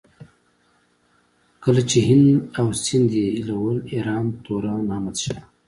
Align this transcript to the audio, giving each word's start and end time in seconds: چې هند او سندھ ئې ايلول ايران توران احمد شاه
چې 1.89 1.99
هند 2.07 2.27
او 2.59 2.67
سندھ 2.83 3.15
ئې 3.19 3.25
ايلول 3.35 3.77
ايران 3.93 4.25
توران 4.43 4.83
احمد 4.93 5.15
شاه 5.23 5.43